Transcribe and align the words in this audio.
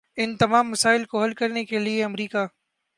ان 0.17 0.35
تمام 0.37 0.69
مسائل 0.71 1.05
کو 1.05 1.23
حل 1.23 1.33
کرنے 1.33 1.65
کے 1.65 1.79
لیے 1.79 2.03
امریکہ 2.03 2.45